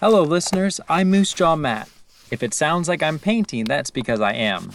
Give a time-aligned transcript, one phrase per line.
[0.00, 0.78] Hello, listeners.
[0.90, 1.88] I'm Moose Jaw Matt.
[2.30, 4.72] If it sounds like I'm painting, that's because I am.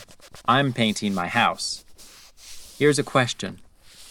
[0.48, 1.86] I'm painting my house.
[2.80, 3.60] Here's a question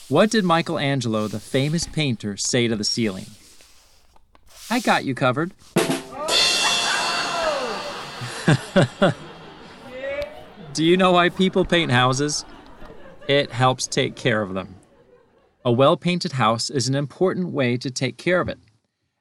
[0.09, 3.27] What did Michelangelo, the famous painter, say to the ceiling?
[4.71, 5.53] I got you covered.
[10.72, 12.45] Do you know why people paint houses?
[13.27, 14.77] It helps take care of them.
[15.64, 18.61] A well painted house is an important way to take care of it.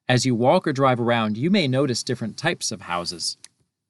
[0.09, 3.37] As you walk or drive around, you may notice different types of houses.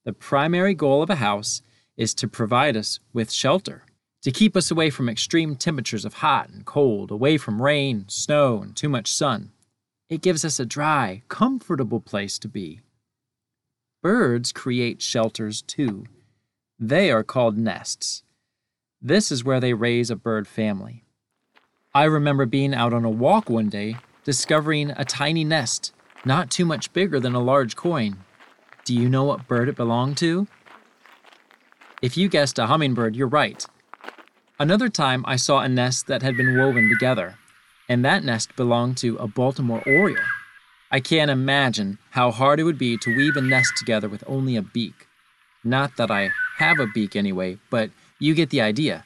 [0.03, 1.61] The primary goal of a house
[1.95, 3.83] is to provide us with shelter,
[4.23, 8.61] to keep us away from extreme temperatures of hot and cold, away from rain, snow,
[8.61, 9.53] and too much sun.
[10.09, 12.81] It gives us a dry, comfortable place to be.
[14.01, 16.03] Birds create shelters too.
[16.77, 18.23] They are called nests.
[19.01, 21.05] This is where they raise a bird family.
[21.93, 23.95] I remember being out on a walk one day,
[24.25, 25.93] discovering a tiny nest
[26.25, 28.17] not too much bigger than a large coin.
[28.85, 30.47] Do you know what bird it belonged to?
[32.01, 33.65] If you guessed a hummingbird, you're right.
[34.59, 37.37] Another time, I saw a nest that had been woven together,
[37.87, 40.23] and that nest belonged to a Baltimore Oriole.
[40.91, 44.55] I can't imagine how hard it would be to weave a nest together with only
[44.57, 45.07] a beak.
[45.63, 49.05] Not that I have a beak anyway, but you get the idea.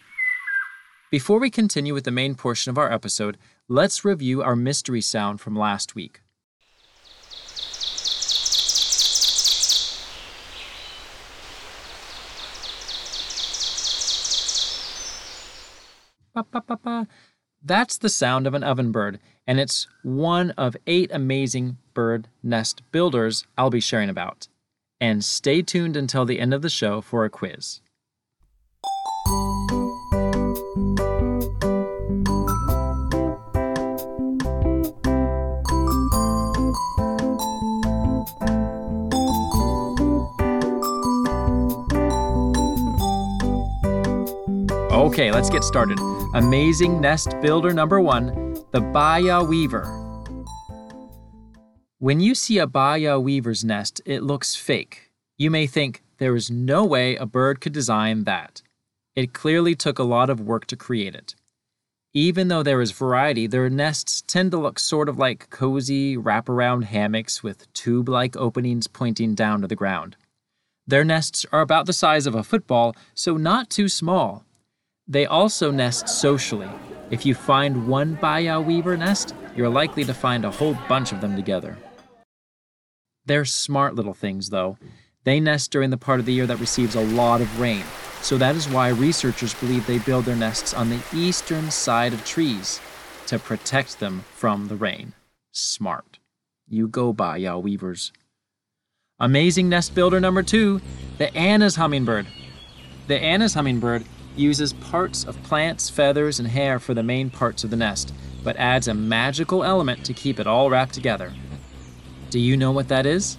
[1.11, 5.39] Before we continue with the main portion of our episode, let's review our mystery sound
[5.39, 6.22] from last week.
[17.65, 23.45] That's the sound of an ovenbird, and it's one of eight amazing bird nest builders
[23.57, 24.47] I'll be sharing about.
[24.99, 27.81] And stay tuned until the end of the show for a quiz.
[44.91, 45.99] Okay, let's get started.
[46.35, 49.85] Amazing nest builder number one the Baya Weaver.
[51.99, 55.11] When you see a Baya Weaver's nest, it looks fake.
[55.37, 58.63] You may think, there is no way a bird could design that.
[59.15, 61.35] It clearly took a lot of work to create it.
[62.15, 66.85] Even though there is variety, their nests tend to look sort of like cozy, wraparound
[66.85, 70.15] hammocks with tube like openings pointing down to the ground.
[70.87, 74.45] Their nests are about the size of a football, so not too small.
[75.07, 76.69] They also nest socially.
[77.11, 81.19] If you find one Baya weaver nest, you're likely to find a whole bunch of
[81.19, 81.77] them together.
[83.25, 84.77] They're smart little things, though.
[85.25, 87.83] They nest during the part of the year that receives a lot of rain,
[88.21, 92.25] so that is why researchers believe they build their nests on the eastern side of
[92.25, 92.79] trees
[93.27, 95.13] to protect them from the rain.
[95.51, 96.19] Smart.
[96.67, 98.11] You go, Baya weavers.
[99.19, 100.81] Amazing nest builder number two,
[101.17, 102.25] the Anna's hummingbird.
[103.07, 104.05] The Anna's hummingbird
[104.35, 108.13] uses parts of plants, feathers, and hair for the main parts of the nest,
[108.43, 111.33] but adds a magical element to keep it all wrapped together.
[112.29, 113.37] Do you know what that is?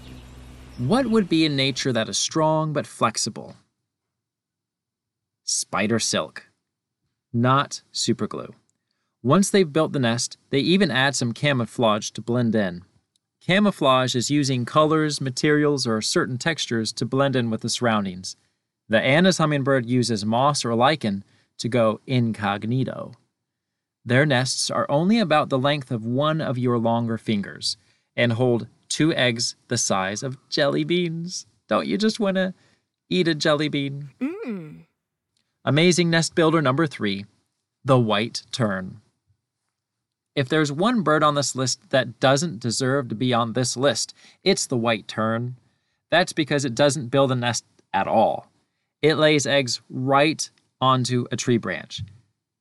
[0.79, 3.57] What would be in nature that is strong but flexible?
[5.45, 6.49] Spider silk.
[7.33, 8.55] Not superglue.
[9.23, 12.83] Once they've built the nest, they even add some camouflage to blend in.
[13.41, 18.37] Camouflage is using colors, materials, or certain textures to blend in with the surroundings.
[18.89, 21.25] The Anna's hummingbird uses moss or lichen
[21.59, 23.13] to go incognito.
[24.05, 27.77] Their nests are only about the length of one of your longer fingers
[28.15, 31.47] and hold two eggs the size of jelly beans.
[31.69, 32.53] Don't you just want to
[33.09, 34.11] eat a jelly bean?
[34.21, 34.85] Mm.
[35.65, 37.25] Amazing nest builder number three
[37.87, 39.01] the white tern.
[40.35, 44.15] If there's one bird on this list that doesn't deserve to be on this list,
[44.43, 45.57] it's the white tern.
[46.11, 48.49] That's because it doesn't build a nest at all.
[49.05, 50.49] It lays eggs right
[50.81, 52.03] onto a tree branch.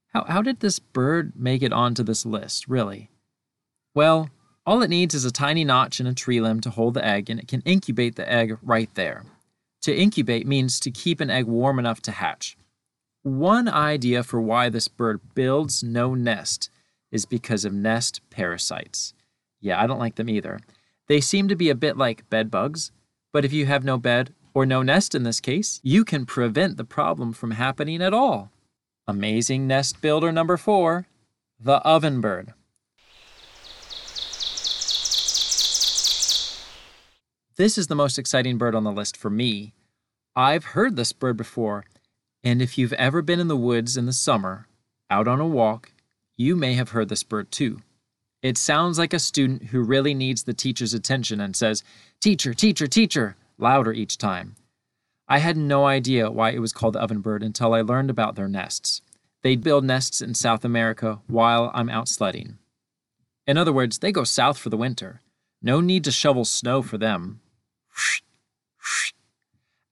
[0.10, 3.10] How, how did this bird make it onto this list, really?
[3.96, 4.30] Well,
[4.66, 7.30] all it needs is a tiny notch in a tree limb to hold the egg,
[7.30, 9.24] and it can incubate the egg right there.
[9.84, 12.58] To incubate means to keep an egg warm enough to hatch.
[13.22, 16.70] One idea for why this bird builds no nest
[17.10, 19.14] is because of nest parasites.
[19.62, 20.60] Yeah, I don't like them either.
[21.08, 22.92] They seem to be a bit like bed bugs,
[23.32, 26.78] but if you have no bed or no nest in this case, you can prevent
[26.78, 28.52] the problem from happening at all.
[29.08, 31.08] Amazing nest builder number four
[31.60, 32.54] the ovenbird.
[37.56, 39.74] This is the most exciting bird on the list for me.
[40.36, 41.86] I've heard this bird before,
[42.44, 44.68] and if you've ever been in the woods in the summer,
[45.10, 45.92] out on a walk,
[46.36, 47.82] you may have heard this bird too.
[48.42, 51.84] It sounds like a student who really needs the teacher's attention and says,
[52.20, 54.56] Teacher, teacher, teacher, louder each time.
[55.28, 58.48] I had no idea why it was called the ovenbird until I learned about their
[58.48, 59.02] nests.
[59.42, 62.60] They build nests in South America while I'm out sledding.
[63.48, 65.22] In other words, they go south for the winter.
[65.62, 67.42] No need to shovel snow for them.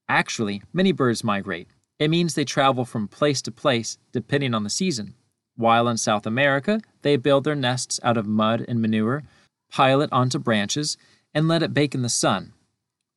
[0.07, 1.69] Actually, many birds migrate.
[1.97, 5.15] It means they travel from place to place depending on the season.
[5.55, 9.23] While in South America, they build their nests out of mud and manure,
[9.69, 10.97] pile it onto branches,
[11.33, 12.53] and let it bake in the sun.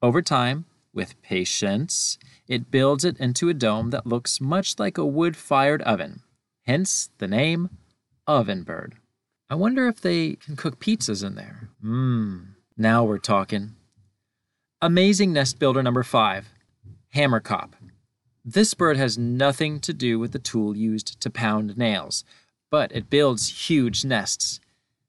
[0.04, 5.06] Over time, with patience, it builds it into a dome that looks much like a
[5.06, 6.20] wood fired oven,
[6.66, 7.70] hence the name
[8.28, 8.98] Ovenbird.
[9.48, 11.70] I wonder if they can cook pizzas in there.
[11.82, 13.76] Mmm, now we're talking.
[14.82, 16.50] Amazing nest builder number five
[17.14, 17.70] Hammerkop.
[18.44, 22.24] This bird has nothing to do with the tool used to pound nails,
[22.70, 24.60] but it builds huge nests.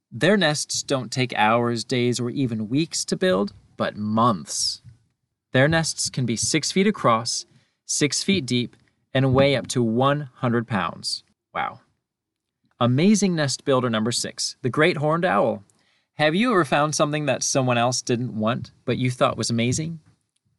[0.09, 4.81] Their nests don't take hours, days, or even weeks to build, but months.
[5.55, 7.45] Their nests can be six feet across,
[7.85, 8.75] six feet deep,
[9.13, 11.23] and weigh up to 100 pounds.
[11.53, 11.79] Wow.
[12.77, 15.63] Amazing nest builder number six, the great horned owl.
[16.15, 20.01] Have you ever found something that someone else didn't want, but you thought was amazing?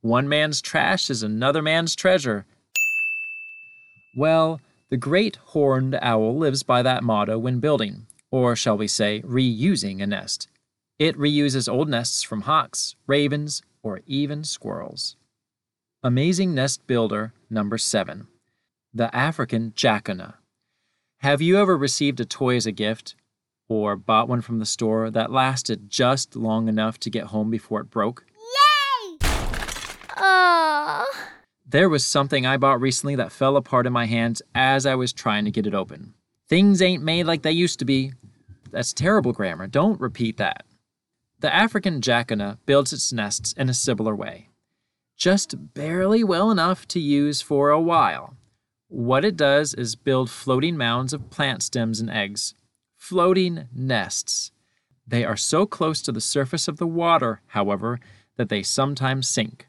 [0.00, 2.46] One man's trash is another man's treasure.
[4.16, 9.20] Well, the great horned owl lives by that motto when building, or shall we say,
[9.26, 10.48] reusing a nest.
[10.98, 15.15] It reuses old nests from hawks, ravens, or even squirrels.
[16.03, 18.27] Amazing Nest Builder number 7
[18.93, 20.35] The African Jacana.
[21.21, 23.15] Have you ever received a toy as a gift,
[23.69, 27.81] or bought one from the store that lasted just long enough to get home before
[27.81, 28.27] it broke?
[28.37, 29.19] Yay!
[30.17, 31.05] Aww.
[31.65, 35.12] There was something I bought recently that fell apart in my hands as I was
[35.12, 36.15] trying to get it open.
[36.49, 38.15] Things ain't made like they used to be.
[38.73, 39.69] That's terrible grammar.
[39.69, 40.67] Don't repeat that.
[41.38, 44.49] The African jacana builds its nests in a similar way,
[45.17, 48.37] just barely well enough to use for a while.
[48.88, 52.55] What it does is build floating mounds of plant stems and eggs,
[52.97, 54.50] floating nests.
[55.06, 58.00] They are so close to the surface of the water, however,
[58.37, 59.67] that they sometimes sink.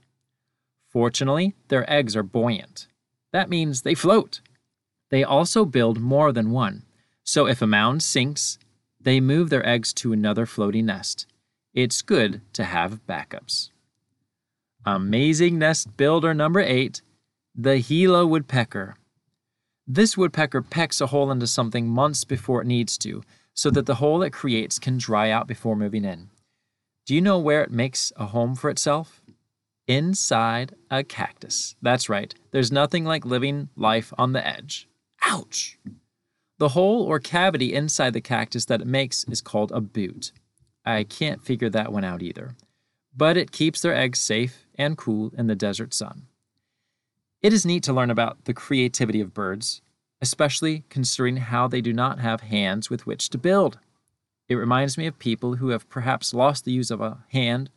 [0.90, 2.88] Fortunately, their eggs are buoyant.
[3.34, 4.40] That means they float.
[5.10, 6.84] They also build more than one,
[7.24, 8.58] so if a mound sinks,
[9.02, 11.28] they move their eggs to another floating nest.
[11.77, 13.69] It's good to have backups.
[14.83, 17.03] Amazing nest builder number eight,
[17.53, 18.95] the Gila woodpecker.
[19.85, 23.21] This woodpecker pecks a hole into something months before it needs to,
[23.53, 26.31] so that the hole it creates can dry out before moving in.
[27.06, 29.21] Do you know where it makes a home for itself?
[29.88, 31.75] inside a cactus.
[31.83, 34.89] That's right, there's nothing like living life on the edge.
[35.24, 35.77] Ouch!
[36.57, 40.31] The hole or cavity inside the cactus that it makes is called a boot.
[40.88, 42.56] I can't figure that one out either.
[43.16, 46.28] But it keeps their eggs safe and cool in the desert sun.
[47.42, 49.81] It is neat to learn about the creativity of birds,
[50.22, 53.80] especially considering how they do not have hands with which to build.
[54.48, 57.69] It reminds me of people who have perhaps lost the use of a hand,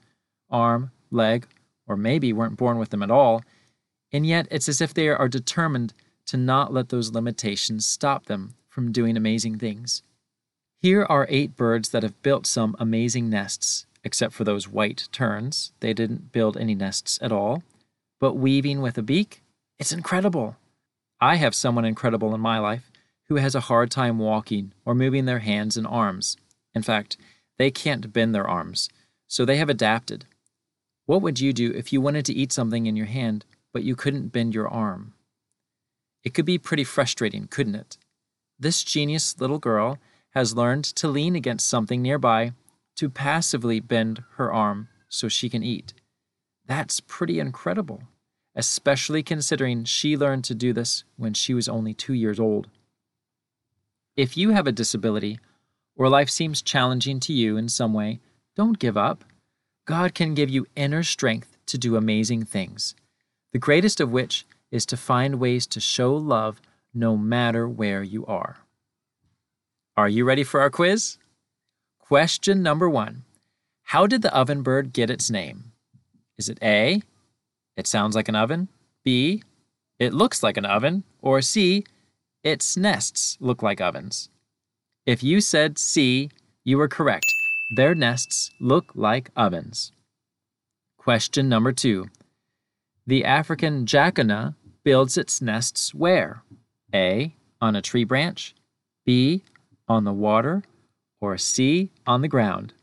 [0.49, 1.47] arm, leg,
[1.89, 3.43] or maybe weren't born with them at all,
[4.13, 5.95] and yet it's as if they are determined
[6.27, 10.05] to not let those limitations stop them from doing amazing things.
[10.83, 15.73] Here are eight birds that have built some amazing nests, except for those white terns.
[15.81, 17.63] They didn't build any nests at all.
[18.19, 19.43] But weaving with a beak,
[19.79, 20.57] it's incredible.
[21.21, 22.91] I have someone incredible in my life
[23.29, 26.39] who has a hard time walking or moving their hands and arms.
[26.75, 27.19] In fact,
[27.59, 28.89] they can't bend their arms,
[29.29, 30.25] so they have adapted.
[31.05, 33.45] What would you do if you wanted to eat something in your hand,
[33.75, 35.13] but you couldn't bend your arm?
[36.25, 37.99] It could be pretty frustrating, couldn't it?
[38.59, 39.99] This genius little girl
[40.31, 42.53] has learned to lean against something nearby
[42.97, 45.93] to passively bend her arm so she can eat.
[46.67, 48.03] That's pretty incredible,
[48.55, 52.69] especially considering she learned to do this when she was only two years old.
[54.17, 55.39] If you have a disability,
[55.97, 58.21] or life seems challenging to you in some way,
[58.57, 59.25] don't give up.
[59.87, 62.95] God can give you inner strength to do amazing things,
[63.53, 66.61] the greatest of which is to find ways to show love
[66.95, 68.59] no matter where you are.
[69.97, 71.19] Are you ready for our quiz?
[71.99, 73.25] Question number one
[73.83, 75.73] How did the oven bird get its name?
[76.39, 77.03] Is it A?
[77.77, 78.69] It sounds like an oven.
[79.05, 79.43] B?
[79.99, 81.05] It looks like an oven.
[81.21, 81.85] Or C?
[82.43, 84.31] Its nests look like ovens.
[85.07, 86.31] If you said C,
[86.65, 87.27] you were correct.
[87.77, 89.93] Their nests look like ovens.
[90.99, 92.09] Question number two.
[93.07, 94.55] The African jacana
[94.85, 96.43] builds its nests where?
[96.95, 97.35] A.
[97.61, 98.55] On a tree branch.
[99.05, 99.43] B.
[99.91, 100.63] On the water.
[101.21, 102.75] or C, on the ground?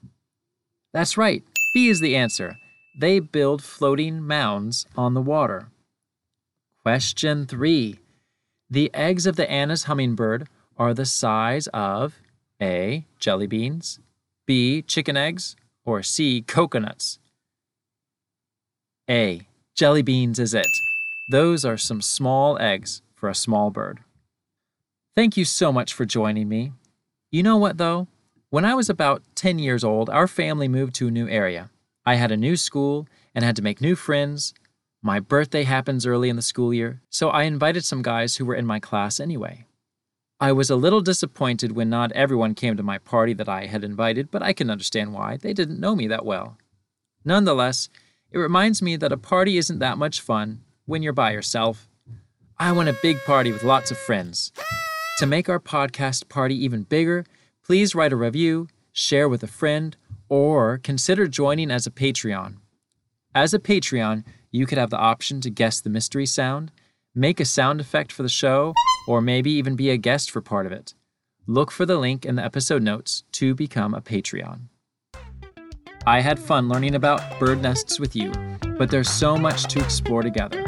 [0.92, 1.42] That's right,
[1.74, 2.58] B is the answer.
[3.00, 5.70] They build floating mounds on the water.
[6.84, 7.98] Question 3.
[8.70, 12.20] The eggs of the Anna's hummingbird are the size of
[12.62, 13.06] A.
[13.20, 14.00] Jelly beans,
[14.46, 14.82] B.
[14.82, 16.42] Chicken eggs, or C.
[16.42, 17.20] Coconuts?
[19.10, 19.48] A.
[19.76, 20.68] Jelly beans is it.
[21.32, 24.02] Those are some small eggs for a small bird.
[25.16, 26.74] Thank you so much for joining me.
[27.30, 28.08] You know what, though?
[28.50, 31.70] When I was about 10 years old, our family moved to a new area.
[32.06, 33.06] I had a new school
[33.36, 34.54] and had to make new friends.
[35.02, 38.56] My birthday happens early in the school year, so I invited some guys who were
[38.56, 39.66] in my class anyway.
[40.40, 43.84] I was a little disappointed when not everyone came to my party that I had
[43.84, 45.36] invited, but I can understand why.
[45.36, 46.58] They didn't know me that well.
[47.26, 47.90] Nonetheless,
[48.32, 51.90] it reminds me that a party isn't that much fun when you're by yourself.
[52.58, 54.54] I want a big party with lots of friends.
[55.18, 57.26] To make our podcast party even bigger,
[57.66, 59.98] please write a review, share with a friend,
[60.30, 62.58] or consider joining as a Patreon.
[63.34, 66.72] As a Patreon, you could have the option to guess the mystery sound,
[67.16, 68.76] make a sound effect for the show,
[69.08, 70.94] or maybe even be a guest for part of it.
[71.48, 74.68] Look for the link in the episode notes to become a Patreon.
[76.06, 78.32] I had fun learning about bird nests with you,
[78.78, 80.64] but there's so much to explore together.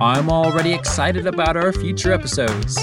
[0.00, 2.78] I'm already excited about our future episodes.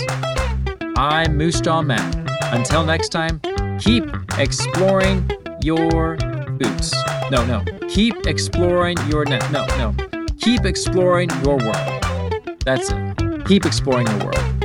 [0.99, 2.29] I'm Moose Jaw Matt.
[2.53, 3.39] Until next time,
[3.79, 4.03] keep
[4.37, 6.17] exploring your
[6.57, 6.93] boots.
[7.31, 7.63] No, no.
[7.87, 9.49] Keep exploring your net.
[9.49, 9.95] No, no.
[10.41, 12.57] Keep exploring your world.
[12.65, 13.45] That's it.
[13.45, 14.58] Keep exploring your world.